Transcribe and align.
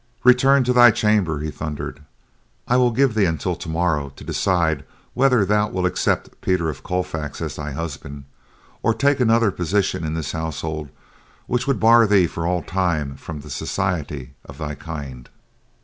"Return 0.23 0.63
to 0.63 0.73
thy 0.73 0.89
chamber," 0.89 1.41
he 1.41 1.51
thundered. 1.51 1.99
"I 2.67 2.75
will 2.75 2.89
give 2.89 3.13
thee 3.13 3.25
until 3.27 3.55
tomorrow 3.55 4.09
to 4.15 4.23
decide 4.23 4.83
whether 5.13 5.45
thou 5.45 5.69
wilt 5.69 5.85
accept 5.85 6.41
Peter 6.41 6.69
of 6.69 6.81
Colfax 6.81 7.39
as 7.39 7.55
thy 7.57 7.73
husband, 7.73 8.23
or 8.81 8.95
take 8.95 9.19
another 9.19 9.51
position 9.51 10.03
in 10.03 10.15
his 10.15 10.31
household 10.31 10.89
which 11.45 11.67
will 11.67 11.75
bar 11.75 12.07
thee 12.07 12.25
for 12.25 12.47
all 12.47 12.63
time 12.63 13.15
from 13.15 13.41
the 13.41 13.51
society 13.51 14.33
of 14.43 14.57
thy 14.57 14.73
kind." 14.73 15.29